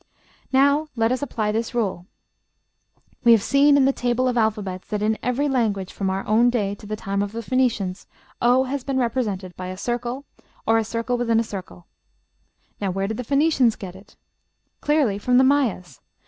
Now 0.51 0.87
let 0.95 1.11
us 1.11 1.21
apply 1.21 1.51
this 1.51 1.75
rule: 1.75 2.07
We 3.23 3.33
have 3.33 3.43
seen 3.43 3.77
in 3.77 3.85
the 3.85 3.93
table 3.93 4.27
of 4.27 4.35
alphabets 4.35 4.87
that 4.87 5.03
in 5.03 5.15
every 5.21 5.47
language, 5.47 5.93
from 5.93 6.09
our 6.09 6.25
own 6.25 6.49
day 6.49 6.73
to 6.73 6.87
the 6.87 6.95
time 6.95 7.21
of 7.21 7.33
the 7.33 7.43
Phoenicians, 7.43 8.07
o 8.41 8.63
has 8.63 8.83
been 8.83 8.97
represented 8.97 9.55
by 9.55 9.67
a 9.67 9.77
circle 9.77 10.25
or 10.65 10.79
a 10.79 10.83
circle 10.83 11.19
within 11.19 11.39
a 11.39 11.43
circle. 11.43 11.85
Now 12.79 12.89
where 12.89 13.05
did 13.05 13.17
the 13.17 13.23
Phoenicians 13.23 13.75
get 13.75 13.95
it? 13.95 14.15
Clearly 14.81 15.19
from 15.19 15.37
the 15.37 15.43
Mayas. 15.43 16.01